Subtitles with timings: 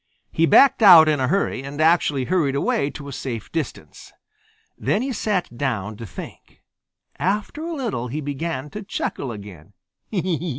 [0.31, 4.11] He backed out in a hurry and actually hurried away to a safe distance.
[4.75, 6.63] Then he sat down to think.
[7.19, 9.73] After a little he began to chuckle again.